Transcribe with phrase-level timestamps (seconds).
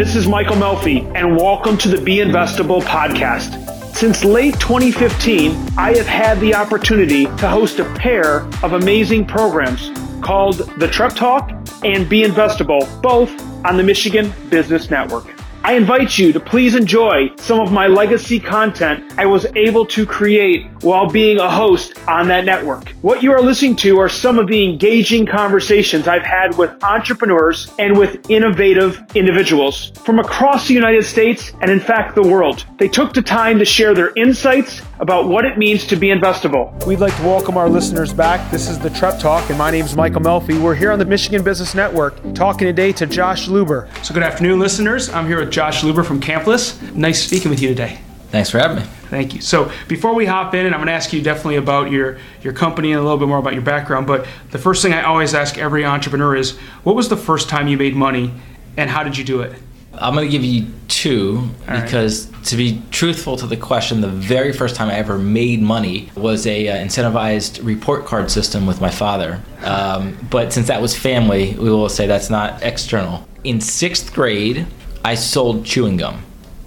[0.00, 3.94] This is Michael Melfi, and welcome to the Be Investable podcast.
[3.94, 9.90] Since late 2015, I have had the opportunity to host a pair of amazing programs
[10.22, 11.50] called the Trep Talk
[11.84, 13.30] and Be Investable, both
[13.66, 15.38] on the Michigan Business Network.
[15.62, 20.06] I invite you to please enjoy some of my legacy content I was able to
[20.06, 22.88] create while being a host on that network.
[23.02, 27.70] What you are listening to are some of the engaging conversations I've had with entrepreneurs
[27.78, 32.64] and with innovative individuals from across the United States and in fact the world.
[32.78, 36.86] They took the time to share their insights about what it means to be investable.
[36.86, 38.50] We'd like to welcome our listeners back.
[38.50, 40.60] This is the Trep Talk, and my name is Michael Melfi.
[40.60, 43.88] We're here on the Michigan Business Network talking today to Josh Luber.
[44.04, 45.08] So, good afternoon, listeners.
[45.08, 46.80] I'm here with Josh Luber from Campless.
[46.94, 47.98] Nice speaking with you today.
[48.30, 48.82] Thanks for having me.
[49.08, 49.40] Thank you.
[49.40, 52.52] So before we hop in, and I'm going to ask you definitely about your your
[52.52, 54.06] company and a little bit more about your background.
[54.06, 57.66] But the first thing I always ask every entrepreneur is, what was the first time
[57.66, 58.32] you made money,
[58.76, 59.52] and how did you do it?
[59.92, 62.44] I'm going to give you two All because, right.
[62.44, 66.46] to be truthful to the question, the very first time I ever made money was
[66.46, 69.42] a uh, incentivized report card system with my father.
[69.64, 73.26] Um, but since that was family, we will say that's not external.
[73.42, 74.66] In sixth grade,
[75.04, 76.22] I sold chewing gum.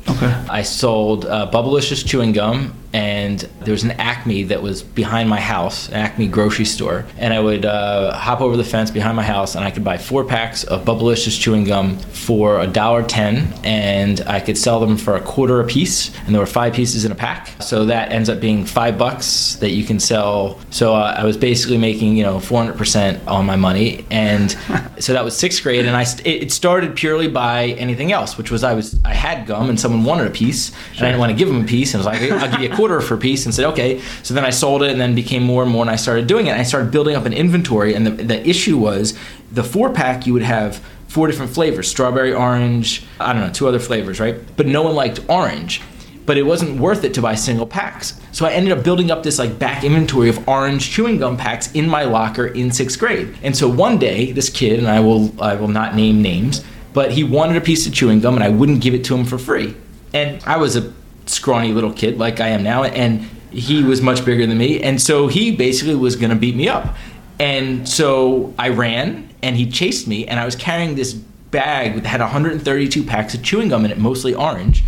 [0.10, 0.34] Okay.
[0.50, 5.40] I sold uh, Bubblicious chewing gum and there was an Acme that was behind my
[5.40, 9.24] house, an Acme grocery store, and I would uh, hop over the fence behind my
[9.24, 13.52] house, and I could buy four packs of Bubblicious chewing gum for a dollar ten,
[13.64, 17.04] and I could sell them for a quarter a piece, and there were five pieces
[17.04, 20.60] in a pack, so that ends up being five bucks that you can sell.
[20.70, 24.52] So uh, I was basically making you know 400 percent on my money, and
[25.00, 28.52] so that was sixth grade, and I st- it started purely by anything else, which
[28.52, 31.32] was I was I had gum and someone wanted a piece, and I didn't want
[31.32, 33.16] to give them a piece, and I was like I'll give you a quarter for
[33.16, 34.02] a piece and said, okay.
[34.24, 36.48] So then I sold it and then became more and more and I started doing
[36.48, 36.56] it.
[36.56, 37.94] I started building up an inventory.
[37.94, 39.18] And the, the issue was
[39.52, 43.68] the four pack, you would have four different flavors strawberry, orange, I don't know, two
[43.68, 44.36] other flavors, right?
[44.58, 45.82] But no one liked orange.
[46.26, 48.20] But it wasn't worth it to buy single packs.
[48.32, 51.72] So I ended up building up this like back inventory of orange chewing gum packs
[51.74, 53.38] in my locker in sixth grade.
[53.44, 56.64] And so one day, this kid, and I will I will not name names,
[56.94, 59.26] but he wanted a piece of chewing gum and I wouldn't give it to him
[59.26, 59.76] for free.
[60.14, 60.94] And I was a
[61.26, 65.02] scrawny little kid like I am now, and he was much bigger than me, and
[65.02, 66.96] so he basically was going to beat me up.
[67.40, 72.06] And so I ran, and he chased me, and I was carrying this bag that
[72.06, 74.84] had 132 packs of chewing gum in it, mostly orange.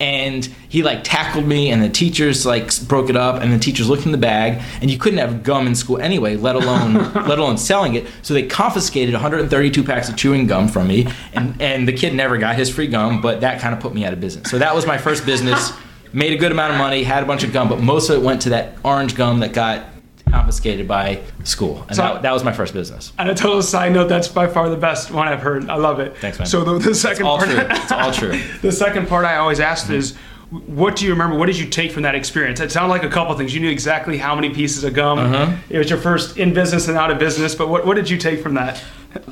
[0.00, 3.88] And he like tackled me, and the teachers like broke it up, and the teachers
[3.88, 7.38] looked in the bag, and you couldn't have gum in school anyway, let alone let
[7.38, 8.06] alone selling it.
[8.22, 12.38] So they confiscated 132 packs of chewing gum from me, and and the kid never
[12.38, 14.50] got his free gum, but that kind of put me out of business.
[14.50, 15.72] So that was my first business
[16.12, 18.24] made a good amount of money, had a bunch of gum, but most of it
[18.24, 19.84] went to that orange gum that got
[20.30, 21.84] confiscated by school.
[21.88, 23.12] And so, that, that, was my first business.
[23.18, 25.68] And a total side note, that's by far the best one I've heard.
[25.68, 26.16] I love it.
[26.18, 26.46] Thanks, man.
[26.46, 27.66] So the, the second it's all part, true.
[27.70, 28.40] It's all true.
[28.62, 29.94] the second part I always asked mm-hmm.
[29.94, 30.16] is,
[30.50, 31.36] what do you remember?
[31.36, 32.58] What did you take from that experience?
[32.60, 33.54] It sounded like a couple things.
[33.54, 35.18] You knew exactly how many pieces of gum.
[35.18, 35.54] Uh-huh.
[35.68, 37.54] It was your first in business and out of business.
[37.54, 38.82] But what, what did you take from that?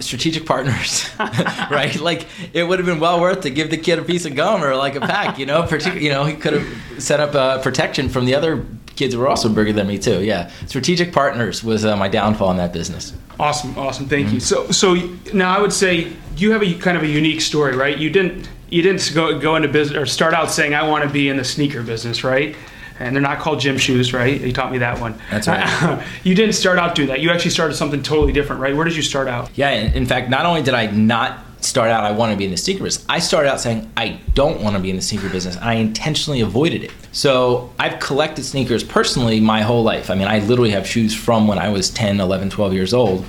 [0.01, 1.97] strategic partners, right?
[2.01, 4.65] Like it would have been well worth to give the kid a piece of gum
[4.65, 5.63] or like a pack, you know.
[5.63, 9.21] Partic- you know, he could have set up uh, protection from the other kids who
[9.21, 10.23] were also bigger than me too.
[10.23, 13.13] Yeah, strategic partners was uh, my downfall in that business.
[13.39, 14.07] Awesome, awesome.
[14.07, 14.35] Thank mm-hmm.
[14.37, 14.41] you.
[14.41, 14.95] So, so
[15.33, 17.97] now I would say you have a kind of a unique story, right?
[17.97, 21.11] You didn't you didn't go go into business or start out saying I want to
[21.11, 22.57] be in the sneaker business, right?
[22.99, 24.41] and they're not called gym shoes, right?
[24.41, 25.21] You taught me that one.
[25.31, 26.03] That's right.
[26.25, 27.21] you didn't start out doing that.
[27.21, 28.75] You actually started something totally different, right?
[28.75, 29.51] Where did you start out?
[29.55, 32.51] Yeah, in fact, not only did I not start out I want to be in
[32.51, 33.05] the sneaker business.
[33.09, 35.57] I started out saying I don't want to be in the sneaker business.
[35.59, 36.93] I intentionally avoided it.
[37.17, 40.11] So I've collected sneakers personally my whole life.
[40.11, 43.25] I mean, I literally have shoes from when I was 10, 11, 12 years old.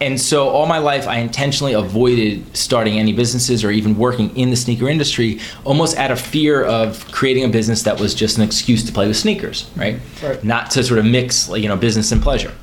[0.00, 4.50] And so all my life, I intentionally avoided starting any businesses or even working in
[4.50, 8.44] the sneaker industry, almost out of fear of creating a business that was just an
[8.44, 9.98] excuse to play with sneakers, right?
[10.22, 10.44] right.
[10.44, 12.54] Not to sort of mix, you know, business and pleasure.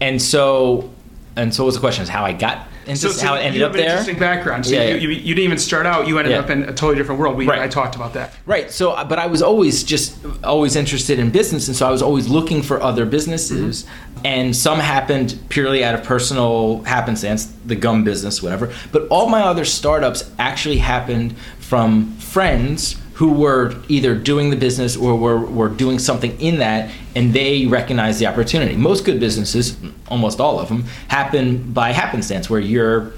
[0.00, 0.90] And so,
[1.36, 2.02] and so, what was the question?
[2.02, 3.90] Is how I got and so, so how it ended up an there.
[3.90, 4.66] Interesting background.
[4.66, 5.00] So yeah, you, yeah.
[5.00, 6.08] You, you, didn't even start out.
[6.08, 6.40] You ended yeah.
[6.40, 7.36] up in a totally different world.
[7.36, 7.60] We right.
[7.60, 8.34] I talked about that.
[8.46, 8.70] Right.
[8.70, 12.02] So, uh, but I was always just always interested in business, and so I was
[12.02, 13.84] always looking for other businesses.
[13.84, 14.18] Mm-hmm.
[14.24, 18.72] And some happened purely out of personal happenstance, the gum business, whatever.
[18.90, 24.96] But all my other startups actually happened from friends who were either doing the business
[24.96, 28.76] or were, were doing something in that and they recognize the opportunity.
[28.76, 29.76] Most good businesses,
[30.06, 33.12] almost all of them, happen by happenstance where you're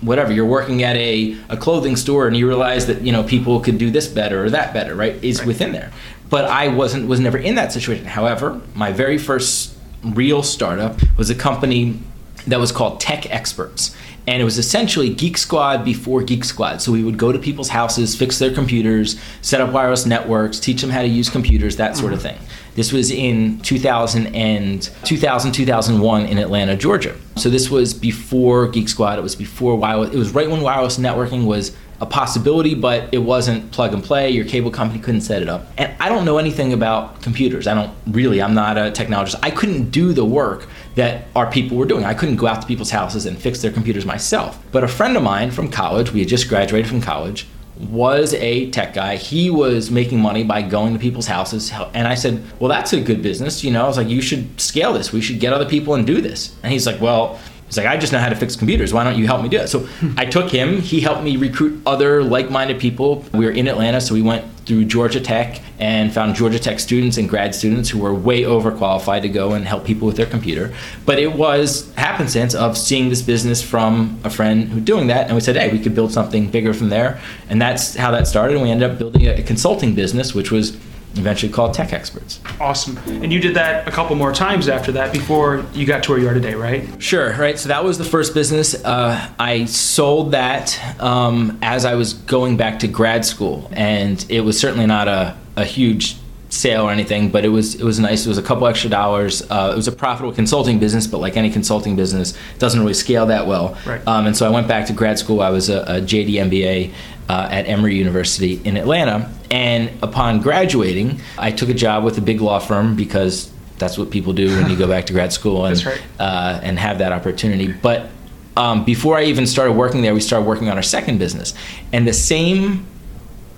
[0.00, 3.60] whatever you're working at a, a clothing store and you realize that you know people
[3.60, 5.46] could do this better or that better right is right.
[5.46, 5.90] within there
[6.28, 11.30] but i wasn't was never in that situation however my very first real startup was
[11.30, 11.98] a company
[12.46, 13.94] that was called Tech Experts.
[14.26, 16.80] And it was essentially Geek Squad before Geek Squad.
[16.80, 20.80] So we would go to people's houses, fix their computers, set up wireless networks, teach
[20.80, 22.38] them how to use computers, that sort of mm-hmm.
[22.38, 22.48] thing.
[22.74, 27.14] This was in 2000 and 2000, 2001 in Atlanta, Georgia.
[27.36, 29.18] So this was before Geek Squad.
[29.18, 30.14] It was before wireless.
[30.14, 34.30] It was right when wireless networking was a possibility, but it wasn't plug and play.
[34.30, 35.66] Your cable company couldn't set it up.
[35.78, 37.66] And I don't know anything about computers.
[37.66, 39.36] I don't really, I'm not a technologist.
[39.42, 42.04] I couldn't do the work that our people were doing.
[42.04, 44.62] I couldn't go out to people's houses and fix their computers myself.
[44.72, 47.46] But a friend of mine from college, we had just graduated from college,
[47.76, 49.16] was a tech guy.
[49.16, 51.72] He was making money by going to people's houses.
[51.92, 53.64] And I said, Well, that's a good business.
[53.64, 55.12] You know, I was like, You should scale this.
[55.12, 56.56] We should get other people and do this.
[56.62, 58.92] And he's like, Well, He's like, I just know how to fix computers.
[58.92, 59.68] Why don't you help me do it?
[59.68, 60.80] So I took him.
[60.80, 63.24] He helped me recruit other like minded people.
[63.32, 67.18] We were in Atlanta, so we went through Georgia Tech and found Georgia Tech students
[67.18, 70.74] and grad students who were way overqualified to go and help people with their computer.
[71.04, 75.34] But it was happenstance of seeing this business from a friend who doing that, and
[75.34, 77.20] we said, hey, we could build something bigger from there.
[77.48, 78.54] And that's how that started.
[78.54, 80.76] And we ended up building a consulting business, which was
[81.16, 82.40] eventually called Tech Experts.
[82.60, 82.98] Awesome.
[83.06, 86.20] And you did that a couple more times after that before you got to where
[86.20, 87.02] you are today, right?
[87.02, 87.58] Sure, right.
[87.58, 88.74] So that was the first business.
[88.84, 94.40] Uh, I sold that um, as I was going back to grad school, and it
[94.40, 96.16] was certainly not a, a huge
[96.54, 98.24] sale or anything, but it was it was nice.
[98.24, 99.42] It was a couple extra dollars.
[99.50, 102.94] Uh, it was a profitable consulting business, but like any consulting business, it doesn't really
[102.94, 103.76] scale that well.
[103.84, 104.06] Right.
[104.06, 105.40] Um, and so I went back to grad school.
[105.40, 106.92] I was a, a JD MBA
[107.28, 109.30] uh, at Emory University in Atlanta.
[109.50, 114.10] And upon graduating, I took a job with a big law firm because that's what
[114.10, 116.02] people do when you go back to grad school and right.
[116.18, 117.72] uh, and have that opportunity.
[117.72, 118.10] But
[118.56, 121.54] um, before I even started working there, we started working on our second business,
[121.92, 122.86] and the same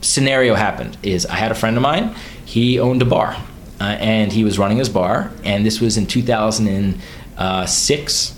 [0.01, 0.97] scenario happened.
[1.03, 2.15] Is I had a friend of mine,
[2.47, 3.37] he owned a bar,
[3.81, 8.35] uh, and he was running his bar, and this was in 2006,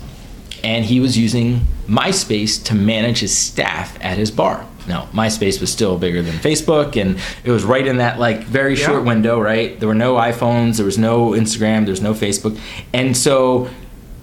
[0.63, 4.65] and he was using MySpace to manage his staff at his bar.
[4.87, 8.77] Now, MySpace was still bigger than Facebook, and it was right in that like very
[8.77, 8.85] Yeah.
[8.87, 9.79] short window, right?
[9.79, 12.57] There were no iPhones, there was no Instagram, there was no Facebook,
[12.93, 13.69] and so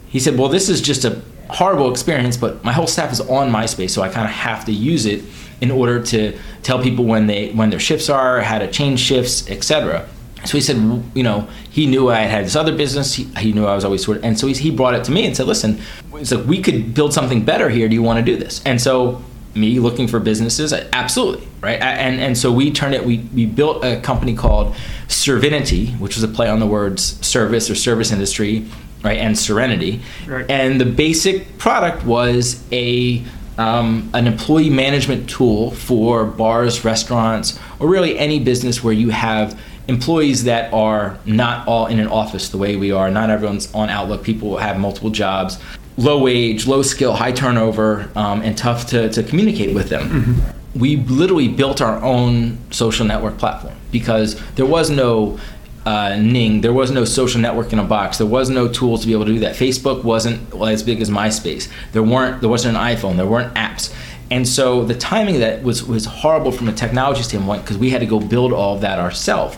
[0.09, 3.51] he said, "Well, this is just a horrible experience, but my whole staff is on
[3.53, 5.23] MySpace, so I kind of have to use it
[5.61, 9.49] in order to tell people when they when their shifts are, how to change shifts,
[9.51, 10.09] etc."
[10.45, 10.77] So he said,
[11.15, 13.15] you know, he knew I had had this other business.
[13.15, 15.13] He, he knew I was always sort of, and so he, he brought it to
[15.13, 15.81] me and said, "Listen,
[16.15, 17.89] it's like we could build something better here.
[17.89, 19.23] Do you want to do this?" And so
[19.57, 21.81] me looking for businesses, absolutely, right?
[21.81, 23.05] And and so we turned it.
[23.05, 24.75] We we built a company called
[25.09, 28.67] Servinity, which was a play on the words service or service industry,
[29.03, 29.19] right?
[29.19, 30.01] And serenity.
[30.27, 30.49] Right.
[30.51, 33.25] And the basic product was a
[33.59, 39.59] um, an employee management tool for bars, restaurants, or really any business where you have
[39.89, 43.11] employees that are not all in an office the way we are.
[43.11, 44.23] Not everyone's on Outlook.
[44.23, 45.59] People have multiple jobs,
[45.97, 50.43] low wage, low skill, high turnover, um, and tough to, to communicate with them.
[50.75, 55.39] We literally built our own social network platform because there was no
[55.87, 56.61] uh, Ning.
[56.61, 58.19] There was no social network in a box.
[58.19, 59.55] There was no tools to be able to do that.
[59.55, 61.71] Facebook wasn't well, as big as MySpace.
[61.93, 62.41] There weren't.
[62.41, 63.17] There wasn't an iPhone.
[63.17, 63.95] There weren't apps.
[64.29, 67.91] And so the timing of that was was horrible from a technology standpoint because we
[67.91, 69.57] had to go build all of that ourselves.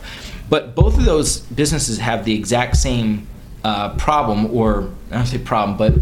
[0.50, 3.26] But both of those businesses have the exact same
[3.64, 5.94] uh, problem, or I don't say problem, but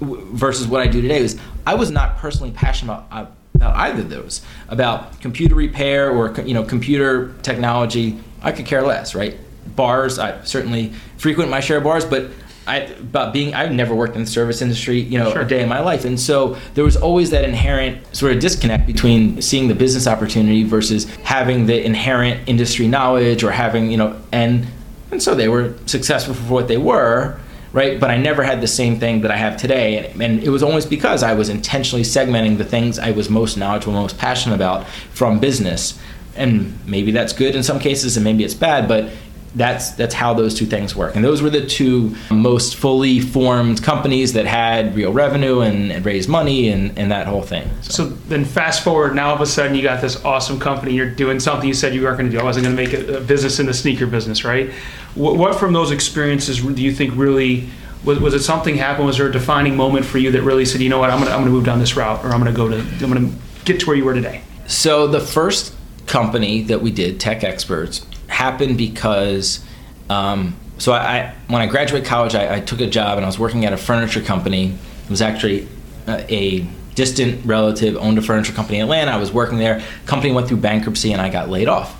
[0.00, 3.76] w- versus what I do today is I was not personally passionate about, uh, about
[3.76, 4.42] either of those.
[4.68, 9.36] About computer repair or you know computer technology, I could care less, right?
[9.76, 12.30] Bars, I certainly frequent my share of bars, but
[12.66, 15.42] I about being I've never worked in the service industry, you know, Sure.
[15.42, 18.86] a day in my life, and so there was always that inherent sort of disconnect
[18.86, 24.20] between seeing the business opportunity versus having the inherent industry knowledge or having you know
[24.32, 24.66] and
[25.10, 27.38] and so they were successful for what they were
[27.74, 28.00] right?
[28.00, 29.98] But i never had the same thing that i have today.
[29.98, 33.56] And, and it was always because i was intentionally segmenting the things i was most
[33.58, 35.98] knowledgeable most passionate about from business.
[36.34, 39.10] And maybe that's good in some cases and maybe it's bad but
[39.54, 43.82] that's that's how those two things work and those were the two most fully formed
[43.82, 48.04] companies that had real revenue and, and raised money and, and that whole thing So
[48.06, 50.92] then fast forward, now all of a sudden you got this awesome company.
[50.92, 52.40] You're doing something you said you weren't going to do.
[52.40, 54.70] I wasn't going to make a, a business in the sneaker business, right?
[55.14, 57.68] What, what from those experiences do you think really
[58.04, 59.06] was, was it something happened?
[59.06, 61.28] Was there a defining moment for you that really said, you know what, I'm going
[61.28, 63.12] to I'm going to move down this route, or I'm going to go to I'm
[63.12, 64.42] going to get to where you were today?
[64.66, 65.74] So the first
[66.06, 68.06] company that we did, Tech Experts,
[68.38, 69.64] happened because
[70.08, 73.28] um, so I, I when I graduated college, I, I took a job and I
[73.28, 74.78] was working at a furniture company.
[75.04, 75.66] It was actually
[76.06, 76.60] uh, a
[76.94, 79.10] distant relative owned a furniture company in Atlanta.
[79.10, 79.82] I was working there.
[80.06, 81.96] Company went through bankruptcy and I got laid off.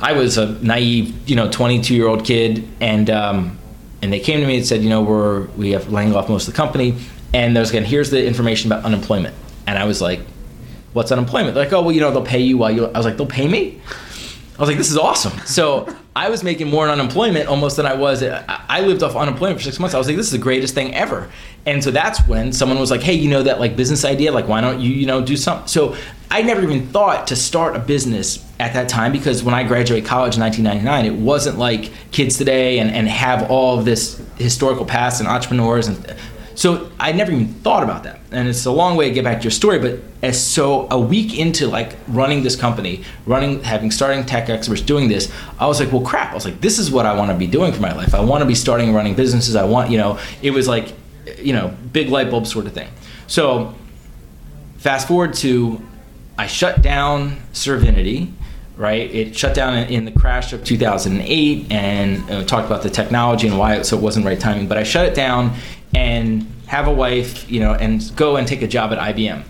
[0.00, 3.56] I was a naive, you know, 22 year old kid, and um,
[4.02, 6.48] and they came to me and said, you know, we're we have laying off most
[6.48, 6.98] of the company,
[7.32, 9.36] and there's again here's the information about unemployment,
[9.68, 10.20] and I was like,
[10.94, 11.54] what's unemployment?
[11.54, 12.86] They're like, oh well, you know they'll pay you while you.
[12.86, 13.80] I was like, they'll pay me.
[14.56, 15.38] I was like, this is awesome.
[15.40, 18.22] So I was making more in unemployment almost than I was.
[18.22, 19.94] Uh, I lived off unemployment for six months.
[19.94, 21.30] I was like, this is the greatest thing ever.
[21.66, 24.32] And so that's when someone was like, hey, you know that like business idea?
[24.32, 25.68] Like, why don't you, you know, do something?
[25.68, 25.94] So
[26.30, 30.08] I never even thought to start a business at that time because when I graduated
[30.08, 34.86] college in 1999, it wasn't like kids today and, and have all of this historical
[34.86, 36.16] past and entrepreneurs and
[36.56, 38.18] so I never even thought about that.
[38.32, 40.98] And it's a long way to get back to your story, but as so a
[40.98, 45.80] week into like running this company, running having starting tech experts doing this, I was
[45.80, 46.32] like, well crap.
[46.32, 48.14] I was like, this is what I want to be doing for my life.
[48.14, 49.54] I want to be starting and running businesses.
[49.54, 50.94] I want, you know, it was like,
[51.38, 52.88] you know, big light bulb sort of thing.
[53.26, 53.74] So
[54.78, 55.82] fast forward to
[56.38, 58.32] I shut down Servinity
[58.76, 59.10] right?
[59.10, 63.58] It shut down in the crash of 2008 and uh, talked about the technology and
[63.58, 64.68] why it, so it wasn't right timing.
[64.68, 65.56] But I shut it down
[65.96, 69.42] and have a wife, you know, and go and take a job at IBM.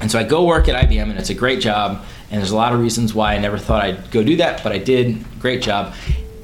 [0.00, 2.04] And so I go work at IBM, and it's a great job.
[2.30, 4.70] And there's a lot of reasons why I never thought I'd go do that, but
[4.70, 5.24] I did.
[5.40, 5.94] Great job.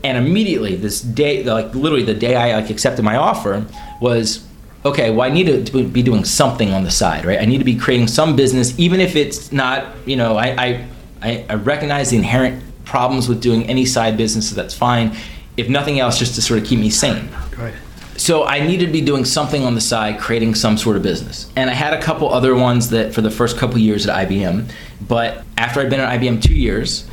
[0.02, 3.64] And immediately, this day, like literally the day I like accepted my offer,
[4.00, 4.44] was
[4.84, 5.10] okay.
[5.10, 7.40] Well, I need to be doing something on the side, right?
[7.40, 10.86] I need to be creating some business, even if it's not, you know, I
[11.22, 14.48] I, I recognize the inherent problems with doing any side business.
[14.48, 15.16] So that's fine.
[15.56, 17.28] If nothing else, just to sort of keep me sane.
[17.56, 17.74] Right
[18.16, 21.50] so I needed to be doing something on the side, creating some sort of business.
[21.56, 24.70] And I had a couple other ones that for the first couple years at IBM.
[25.08, 27.08] But after I'd been at IBM two years,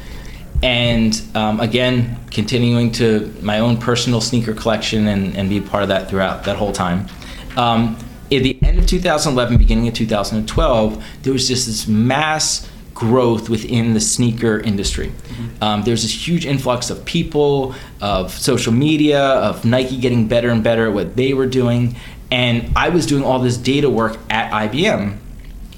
[0.61, 5.89] and um, again, continuing to my own personal sneaker collection and, and be part of
[5.89, 7.07] that throughout that whole time.
[7.55, 7.97] Um,
[8.31, 12.68] at the end of 2011, beginning of 2012, there was just this mass
[12.99, 15.07] growth within the sneaker industry.
[15.07, 15.63] Mm-hmm.
[15.63, 20.61] Um, there's this huge influx of people, of social media, of Nike getting better and
[20.63, 21.95] better at what they were doing.
[22.29, 25.17] And I was doing all this data work at IBM.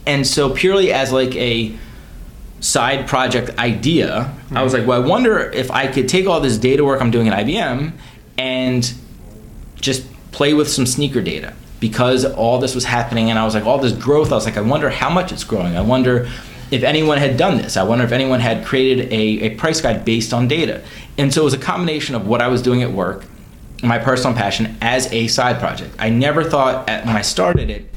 [0.07, 1.77] And so, purely as like a
[2.59, 4.57] side project idea, mm-hmm.
[4.57, 7.11] I was like, well, I wonder if I could take all this data work I'm
[7.11, 7.93] doing at IBM
[8.37, 8.93] and
[9.75, 13.65] just play with some sneaker data because all this was happening and I was like
[13.65, 16.29] all this growth I was like I wonder how much it's growing I wonder
[16.71, 17.77] if anyone had done this.
[17.77, 20.81] I wonder if anyone had created a, a price guide based on data.
[21.17, 23.25] And so it was a combination of what I was doing at work,
[23.83, 25.93] my personal passion, as a side project.
[25.99, 27.89] I never thought at, when I started it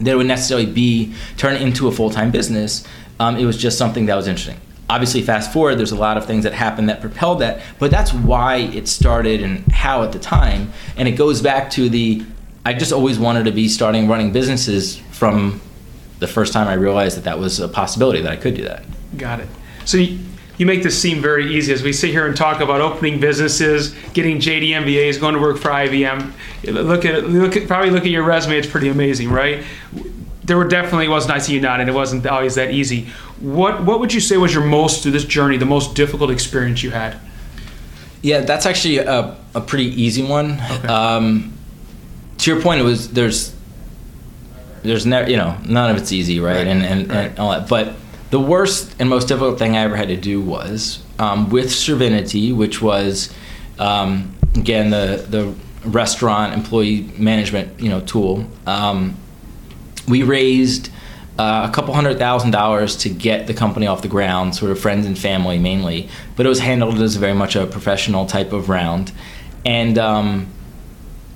[0.00, 2.84] that it would necessarily be turned into a full time business.
[3.18, 4.60] Um, it was just something that was interesting.
[4.90, 8.14] Obviously, fast forward, there's a lot of things that happened that propelled that, but that's
[8.14, 10.72] why it started and how at the time.
[10.96, 12.24] And it goes back to the
[12.64, 15.60] I just always wanted to be starting running businesses from
[16.18, 18.84] the first time I realized that that was a possibility that I could do that.
[19.16, 19.48] Got it.
[19.84, 20.18] So you,
[20.58, 23.94] you make this seem very easy as we sit here and talk about opening businesses,
[24.12, 26.32] getting JD MBAs, going to work for IBM.
[26.64, 28.58] Look at look at probably look at your resume.
[28.58, 29.64] It's pretty amazing, right?
[30.42, 33.06] There were definitely wasn't I see you not, and it wasn't always that easy.
[33.38, 36.82] What what would you say was your most through this journey, the most difficult experience
[36.82, 37.20] you had?
[38.20, 40.60] Yeah, that's actually a, a pretty easy one.
[40.60, 40.88] Okay.
[40.88, 41.52] Um,
[42.38, 43.54] to your point, it was there's
[44.82, 46.66] there's never you know none of it's easy right, right.
[46.66, 47.30] And, and, right.
[47.30, 47.94] and all that but
[48.30, 52.54] the worst and most difficult thing i ever had to do was um, with servinity
[52.54, 53.32] which was
[53.78, 55.54] um, again the the
[55.88, 59.16] restaurant employee management you know tool um,
[60.06, 60.90] we raised
[61.38, 64.80] uh, a couple hundred thousand dollars to get the company off the ground, sort of
[64.80, 68.68] friends and family mainly, but it was handled as very much a professional type of
[68.68, 69.12] round.
[69.64, 70.48] And um,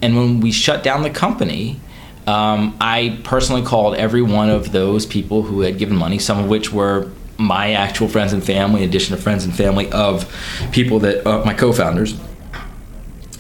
[0.01, 1.79] and when we shut down the company,
[2.27, 6.49] um, I personally called every one of those people who had given money, some of
[6.49, 10.33] which were my actual friends and family, in addition to friends and family of
[10.71, 12.19] people that uh, my co-founders.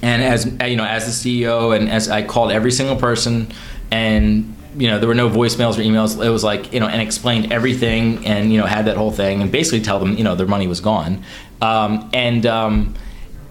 [0.02, 3.52] And as you know, as the CEO, and as I called every single person,
[3.92, 6.24] and you know, there were no voicemails or emails.
[6.24, 9.42] It was like you know, and explained everything, and you know, had that whole thing,
[9.42, 11.22] and basically tell them you know their money was gone,
[11.60, 12.94] um, and um,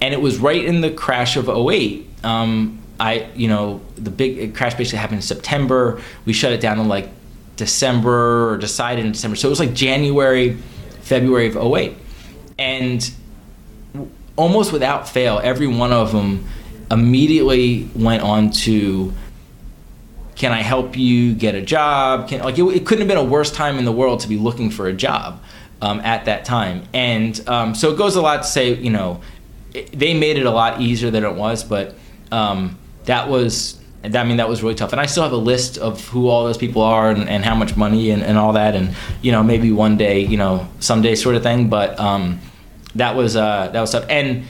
[0.01, 2.05] and it was right in the crash of 08.
[2.25, 6.00] Um, I, you know, the big crash basically happened in September.
[6.25, 7.10] We shut it down in like
[7.55, 9.36] December or decided in December.
[9.36, 10.53] So it was like January,
[11.01, 11.98] February of 08.
[12.60, 13.12] And
[14.36, 16.46] almost without fail, every one of them
[16.91, 19.12] immediately went on to
[20.36, 22.29] can I help you get a job?
[22.29, 24.38] Can, like it, it, couldn't have been a worse time in the world to be
[24.38, 25.41] looking for a job
[25.81, 26.84] um, at that time.
[26.93, 29.22] And um, so it goes a lot to say, you know,
[29.74, 31.96] it, they made it a lot easier than it was, but
[32.31, 34.91] um, that was I mean that was really tough.
[34.93, 37.53] And I still have a list of who all those people are and, and how
[37.55, 38.75] much money and, and all that.
[38.75, 41.70] And you know maybe one day you know someday sort of thing.
[41.70, 42.39] But um,
[42.96, 44.05] that was uh, that was tough.
[44.10, 44.46] And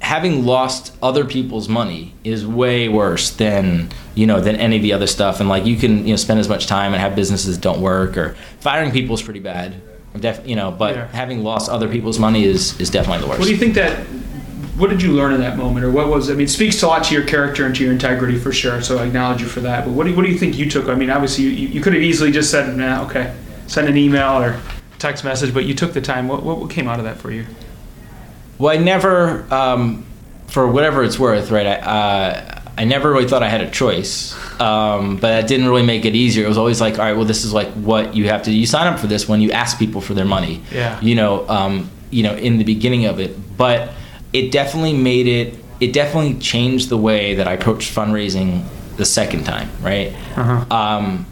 [0.00, 4.92] having lost other people's money is way worse than you know than any of the
[4.92, 7.56] other stuff and like you can you know spend as much time and have businesses
[7.56, 9.80] that don't work or firing people is pretty bad
[10.18, 11.06] Def, you know but Yeah.
[11.12, 14.04] having lost other people's money is is definitely the worst What do you think that?
[14.76, 16.30] What did you learn in that moment, or what was?
[16.30, 18.80] I mean, it speaks a lot to your character and to your integrity for sure.
[18.80, 19.84] So I acknowledge you for that.
[19.84, 20.88] But what do you, what do you think you took?
[20.88, 23.34] I mean, obviously you, you could have easily just said, "Nah, okay,"
[23.66, 24.58] send an email or
[24.98, 26.26] text message, but you took the time.
[26.26, 27.44] What what, came out of that for you?
[28.58, 30.06] Well, I never, um,
[30.46, 31.66] for whatever it's worth, right?
[31.66, 35.84] I, uh, I never really thought I had a choice, um, but that didn't really
[35.84, 36.44] make it easier.
[36.44, 38.52] It was always like, all right, well, this is like what you have to.
[38.52, 40.62] You sign up for this when you ask people for their money.
[40.72, 40.98] Yeah.
[41.00, 43.90] You know, um, you know, in the beginning of it, but
[44.32, 45.58] it definitely made it.
[45.80, 48.64] It definitely changed the way that I approached fundraising
[48.96, 50.14] the second time, right?
[50.36, 50.74] Uh-huh.
[50.74, 51.26] um,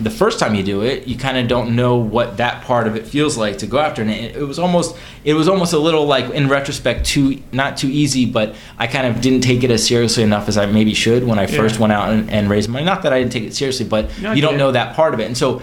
[0.00, 2.94] the first time you do it, you kind of don't know what that part of
[2.94, 5.78] it feels like to go after, and it, it was almost it was almost a
[5.78, 9.70] little like in retrospect too not too easy, but I kind of didn't take it
[9.70, 12.68] as seriously enough as I maybe should when I first went out and, and raised
[12.68, 12.84] money.
[12.84, 15.20] Not that I didn't take it seriously, but No, you don't know that part of
[15.20, 15.62] it, and so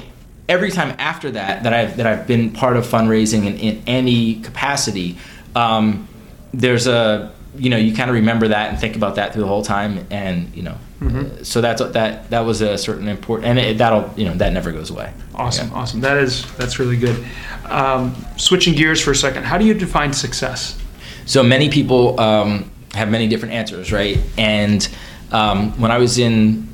[0.49, 4.35] every time after that that I've that I've been part of fundraising in, in any
[4.41, 5.17] capacity,
[5.55, 6.09] um,
[6.59, 9.47] there's a you know you kind of remember that and think about that through the
[9.47, 10.77] whole time, and you know.
[11.01, 11.43] Mm-hmm.
[11.43, 12.29] So that's that.
[12.29, 15.13] That was a certain important, and it, that'll you know that never goes away.
[15.33, 16.01] Awesome, awesome.
[16.01, 17.25] That is that's really good.
[17.65, 20.79] Um, switching gears for a second, how do you define success?
[21.25, 24.19] So many people um, have many different answers, right?
[24.37, 24.87] And
[25.31, 26.69] um, when I was in,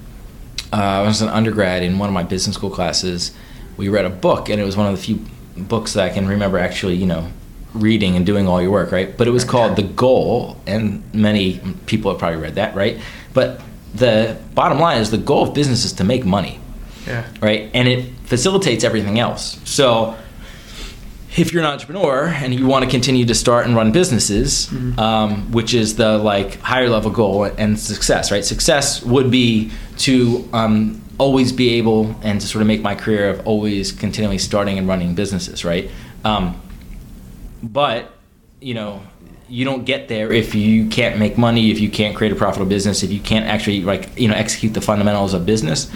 [0.74, 3.32] uh, I was an undergrad in one of my business school classes,
[3.78, 5.26] we read a book, and it was one of the few
[5.58, 7.32] books that I can remember actually, you know,
[7.74, 9.16] reading and doing all your work, right?
[9.18, 13.00] But it was called The Goal, and many people have probably read that, right?
[13.34, 13.62] But
[13.94, 16.60] the bottom line is the goal of business is to make money
[17.08, 17.26] Yeah.
[17.42, 17.70] right?
[17.74, 19.60] And it facilitates everything else.
[19.66, 20.16] So
[21.36, 25.52] if you're an entrepreneur and you want to continue to start and run businesses, um,
[25.52, 28.44] which is the like higher level goal and success, right?
[28.46, 33.30] Success would be to um, always be able and to sort of make my career
[33.30, 35.90] of always continually starting and running businesses, right?
[36.26, 36.62] Um,
[37.62, 38.14] but
[38.60, 39.02] you know
[39.50, 42.70] you don't get there if you can't make money if you can't create a profitable
[42.70, 45.92] business if you can't actually like you know execute the fundamentals of business.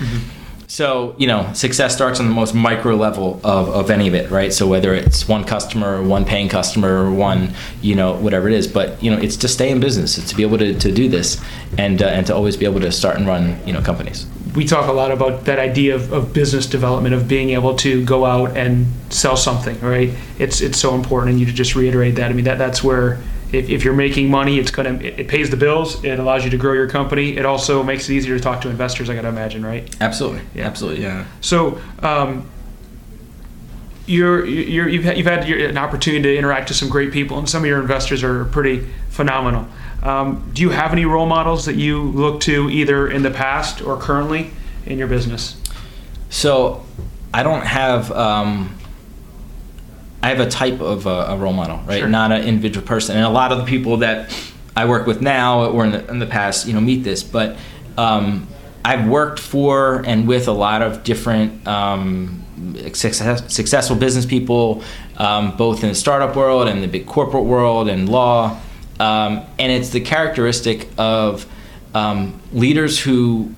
[0.68, 4.30] So you know success starts on the most micro level of, of any of it
[4.30, 4.52] right?
[4.52, 8.54] So whether it's one customer or one paying customer or one you know whatever it
[8.56, 8.68] is.
[8.68, 11.08] But you know it's to stay in business it's to be able to, to do
[11.08, 11.42] this
[11.78, 14.66] and uh, and to always be able to start and run you know companies we
[14.66, 18.26] talk a lot about that idea of, of business development of being able to go
[18.26, 20.12] out and sell something right?
[20.40, 22.30] It's it's so important and you to just reiterate that.
[22.32, 25.50] I mean that that's where if, if you're making money it's going to it, pays
[25.50, 28.44] the bills it allows you to grow your company it also makes it easier to
[28.44, 29.96] talk to investors i gotta imagine right?
[30.02, 30.42] Absolutely.
[30.54, 30.66] Yeah.
[30.66, 31.26] absolutely yeah.
[31.42, 32.50] So um,
[34.06, 37.38] you're, you're, you've had, you've had your, an opportunity to interact with some great people,
[37.38, 39.68] and some of your investors are pretty phenomenal.
[40.04, 43.82] Um, do you have any role models that you look to either in the past
[43.82, 44.52] or currently
[44.86, 45.60] in your business?
[46.30, 46.86] So
[47.34, 48.12] I don't have.
[48.12, 48.78] Um,
[50.22, 52.00] I have a type of a, a role model, right?
[52.00, 52.08] Sure.
[52.10, 54.36] Not an individual person, and a lot of the people that
[54.76, 57.24] I work with now or in the, in the past, you know, meet this.
[57.24, 57.58] But
[57.98, 58.48] um,
[58.86, 62.44] I've worked for and with a lot of different um,
[62.94, 64.84] success, successful business people,
[65.18, 68.62] um, both in the startup world and the big corporate world and law.
[69.00, 71.48] Um, and it's the characteristic of
[71.96, 73.56] um, leaders who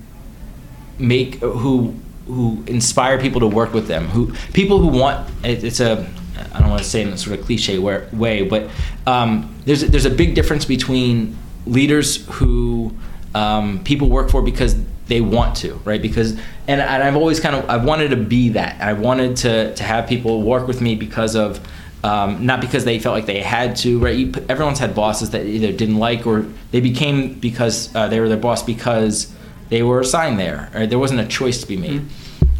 [0.97, 1.93] make who
[2.27, 6.09] who inspire people to work with them who people who want it, it's a
[6.53, 8.69] I don't want to say in a sort of cliche way, way but
[9.05, 12.95] um, there's there's a big difference between leaders who
[13.35, 14.75] um, people work for because
[15.07, 16.33] they want to right because
[16.67, 19.83] and, and I've always kind of I've wanted to be that I wanted to to
[19.83, 21.59] have people work with me because of
[22.03, 25.45] um, not because they felt like they had to right you, everyone's had bosses that
[25.45, 29.33] either didn't like or they became because uh, they were their boss because
[29.69, 30.69] they were assigned there.
[30.73, 32.05] Or there wasn't a choice to be made.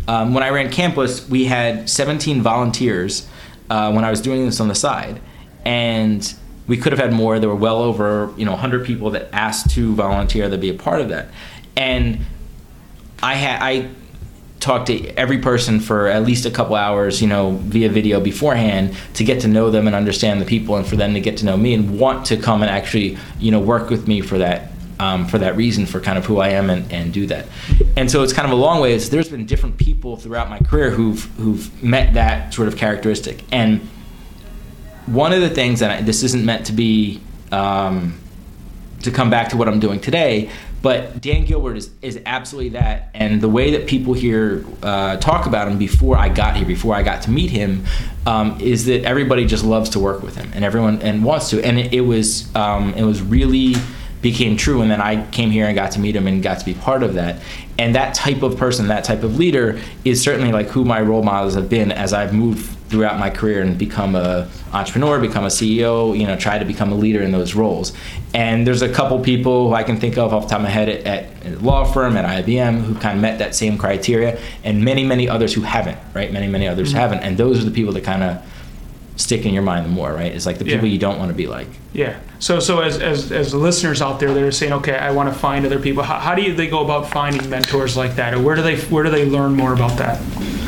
[0.08, 3.28] Um, when I ran Campless, we had 17 volunteers
[3.70, 5.20] uh, when I was doing this on the side,
[5.66, 6.34] and
[6.68, 7.40] we could have had more.
[7.40, 10.74] There were well over you know 100 people that asked to volunteer to be a
[10.74, 11.28] part of that,
[11.76, 12.20] and
[13.21, 13.89] I had I
[14.60, 18.97] talked to every person for at least a couple hours, you know, via video beforehand
[19.13, 21.45] to get to know them and understand the people, and for them to get to
[21.45, 24.71] know me and want to come and actually, you know, work with me for that.
[24.99, 27.45] Um, for that reason, for kind of who I am and, and do that,
[27.95, 28.95] and so it's kind of a long way.
[28.95, 33.43] It's, there's been different people throughout my career who've who've met that sort of characteristic,
[33.51, 33.88] and
[35.06, 38.19] one of the things that I, this isn't meant to be um,
[39.03, 40.49] to come back to what I'm doing today,
[40.82, 43.10] But Dan Gilbert is, is absolutely that.
[43.13, 46.96] And the way that people here uh, talk about him before I got here, before
[46.96, 47.86] I got to meet him,
[48.26, 51.63] um, is that everybody just loves to work with him and everyone and wants to.
[51.63, 53.76] And it, it was um, it was really
[54.22, 56.66] became true and then I came here and got to meet him and got to
[56.66, 57.42] be part of that.
[57.78, 61.24] And that type of person, that type of leader is certainly like who my role
[61.24, 65.50] models have been as I've moved throughout my career and become a entrepreneur, become a
[65.50, 67.93] CEO, you know, try to become a leader in those roles.
[68.34, 70.69] And there's a couple people who I can think of off the top of my
[70.69, 74.39] head at, at a law firm, at IBM, who kind of met that same criteria,
[74.63, 76.32] and many, many others who haven't, right?
[76.32, 76.97] Many, many others mm-hmm.
[76.97, 77.19] haven't.
[77.19, 78.43] And those are the people that kind of
[79.17, 80.32] stick in your mind the more, right?
[80.32, 80.93] It's like the people yeah.
[80.93, 81.67] you don't want to be like.
[81.91, 82.19] Yeah.
[82.39, 85.38] So, so as, as, as listeners out there that are saying, okay, I want to
[85.38, 86.04] find other people.
[86.04, 88.80] How, how do you, they go about finding mentors like that, or where do they
[88.82, 90.21] where do they learn more about that?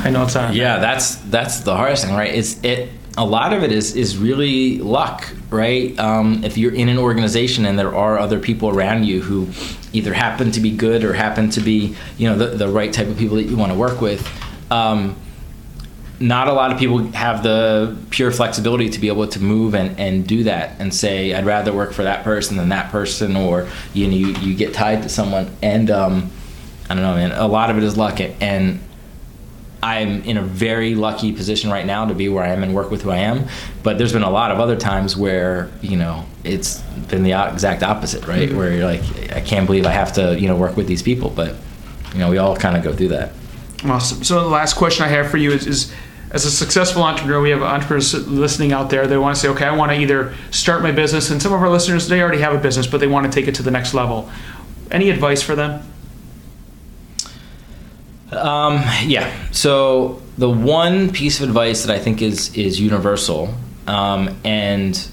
[0.04, 0.54] I know it's not.
[0.54, 2.34] Yeah, that's that's the hardest thing, right?
[2.34, 2.90] It's it.
[3.18, 5.98] A lot of it is is really luck, right?
[6.00, 9.50] Um, if you're in an organization and there are other people around you who
[9.92, 13.08] either happen to be good or happen to be, you know, the, the right type
[13.08, 14.26] of people that you want to work with.
[14.72, 15.18] Um,
[16.20, 19.98] not a lot of people have the pure flexibility to be able to move and,
[20.00, 23.70] and do that and say I'd rather work for that person than that person or
[23.94, 26.30] you know you, you get tied to someone and um,
[26.90, 28.82] I don't know man a lot of it is luck and
[29.82, 32.92] I'm in a very lucky position right now to be where I am and work
[32.92, 33.48] with who I am
[33.84, 37.84] but there's been a lot of other times where you know it's been the exact
[37.84, 38.58] opposite right mm-hmm.
[38.58, 39.02] where you're like
[39.34, 41.56] I can't believe I have to you know work with these people but
[42.14, 43.32] you know we all kind of go through that
[43.86, 45.94] awesome so the last question I have for you is, is
[46.32, 49.08] as a successful entrepreneur, we have entrepreneurs listening out there.
[49.08, 51.62] They want to say, okay, I want to either start my business, and some of
[51.62, 53.72] our listeners, they already have a business, but they want to take it to the
[53.72, 54.30] next level.
[54.92, 55.82] Any advice for them?
[58.32, 59.32] Um, yeah.
[59.52, 63.54] So the one piece of advice that I think is is universal,
[63.88, 65.10] um, and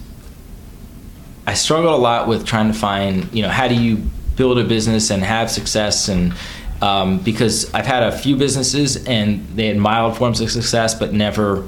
[1.46, 4.02] I struggle a lot with trying to find, you know, how do you
[4.36, 6.34] build a business and have success and
[6.82, 11.12] um, because I've had a few businesses and they had mild forms of success, but
[11.12, 11.66] never.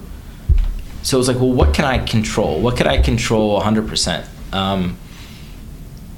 [1.02, 2.60] So it was like, well, what can I control?
[2.60, 4.26] What could I control 100%?
[4.52, 4.98] Um,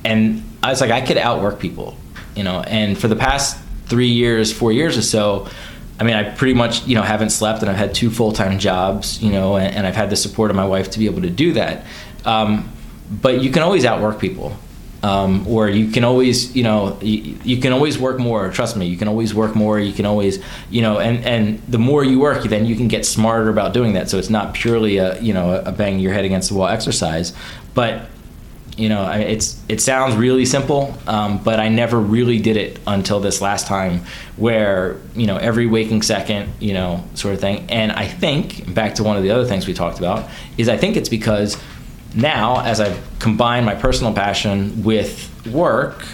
[0.04, 1.96] and I was like, I could outwork people,
[2.34, 2.62] you know.
[2.62, 3.58] And for the past
[3.90, 5.48] three years, four years or so,
[6.00, 8.58] I mean, I pretty much, you know, haven't slept, and I've had two full time
[8.58, 11.20] jobs, you know, and, and, I've had the support of my wife to be able
[11.22, 11.84] to do that.
[12.24, 12.72] Um,
[13.10, 14.56] but you can always outwork people.
[15.02, 18.84] Um, or you can always you know you, you, can always work more trust me
[18.84, 22.20] you can always work more you can always you know and and the more you
[22.20, 24.10] work then you can get smarter about doing that.
[24.10, 27.32] So it's not purely a you know a bang your head against the wall exercise.
[27.72, 28.10] But
[28.76, 33.20] you know it's it sounds really simple um, but i never really did it until
[33.20, 34.00] this last time
[34.36, 38.94] where you know every waking second you know sort of thing and i think back
[38.94, 41.60] to one of the other things we talked about is i think it's because
[42.14, 46.04] now as I've combined my personal passion with work,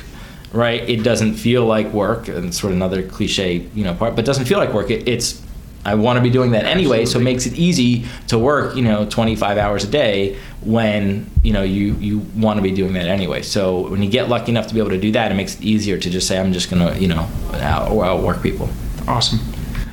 [0.52, 4.24] right, it doesn't feel like work, and sort of another cliche, you know, part, but
[4.24, 4.90] doesn't feel like work.
[4.90, 5.42] It, it's
[5.86, 7.06] I want to be doing that anyway, Absolutely.
[7.06, 11.52] so it makes it easy to work, you know, 25 hours a day when you
[11.52, 13.42] know you you want to be doing that anyway.
[13.42, 15.62] So when you get lucky enough to be able to do that, it makes it
[15.62, 18.68] easier to just say I'm just gonna you know out, outwork people.
[19.06, 19.38] Awesome.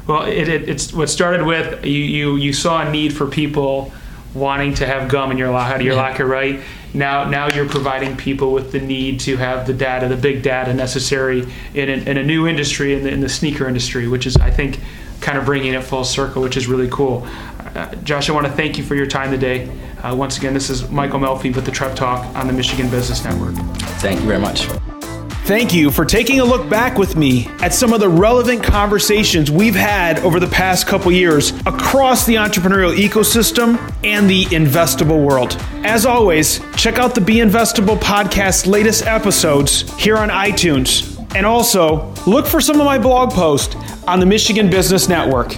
[0.07, 3.93] Well, it, it, it's what started with you, you you saw a need for people
[4.33, 6.59] wanting to have gum in your locker, your locker, right?
[6.93, 10.73] Now, now you're providing people with the need to have the data, the big data
[10.73, 14.35] necessary in a, in a new industry, in the, in the sneaker industry, which is,
[14.37, 14.79] I think,
[15.23, 17.25] kind of bringing it full circle, which is really cool.
[17.75, 19.69] Uh, Josh, I want to thank you for your time today.
[20.03, 23.23] Uh, once again, this is Michael Melfi with the Trep Talk on the Michigan Business
[23.23, 23.55] Network.
[23.99, 24.67] Thank you very much.
[25.45, 29.51] Thank you for taking a look back with me at some of the relevant conversations
[29.51, 35.57] we've had over the past couple years across the entrepreneurial ecosystem and the investable world.
[35.83, 41.12] As always, check out the Be Investable podcast latest episodes here on iTunes.
[41.35, 43.75] And also, look for some of my blog posts
[44.07, 45.55] on the Michigan Business Network.